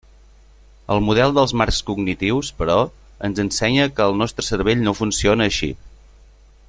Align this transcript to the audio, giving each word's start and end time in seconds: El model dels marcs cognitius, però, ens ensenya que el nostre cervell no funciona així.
El 0.93 1.01
model 1.09 1.33
dels 1.39 1.53
marcs 1.61 1.81
cognitius, 1.89 2.49
però, 2.61 2.79
ens 3.29 3.43
ensenya 3.45 3.87
que 4.01 4.07
el 4.09 4.19
nostre 4.23 4.47
cervell 4.49 4.83
no 4.89 4.99
funciona 5.03 5.51
així. 5.51 5.71